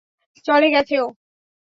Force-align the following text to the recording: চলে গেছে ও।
চলে 0.45 0.67
গেছে 0.69 0.95
ও। 0.99 1.07